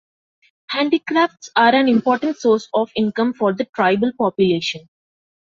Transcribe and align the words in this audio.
Handicrafts 0.71 1.51
are 1.55 1.75
an 1.75 1.87
important 1.87 2.35
source 2.37 2.67
of 2.73 2.89
income 2.95 3.33
for 3.33 3.53
the 3.53 3.65
tribal 3.65 4.11
population. 4.17 4.89